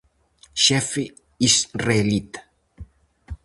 Xefe 0.63 1.03
israelita. 1.47 2.39